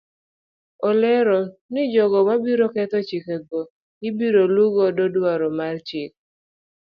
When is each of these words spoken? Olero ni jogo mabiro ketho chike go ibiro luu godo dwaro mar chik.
Olero 0.89 1.39
ni 1.71 1.83
jogo 1.93 2.19
mabiro 2.29 2.65
ketho 2.73 2.99
chike 3.07 3.35
go 3.47 3.61
ibiro 4.07 4.43
luu 4.55 4.69
godo 4.75 5.03
dwaro 5.15 5.47
mar 5.59 5.75
chik. 5.87 6.11